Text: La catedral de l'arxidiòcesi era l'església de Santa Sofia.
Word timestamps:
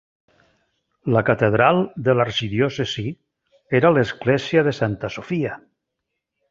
La 1.15 1.21
catedral 1.27 1.83
de 2.09 2.15
l'arxidiòcesi 2.17 3.07
era 3.81 3.95
l'església 3.99 4.69
de 4.69 4.79
Santa 4.83 5.17
Sofia. 5.19 5.59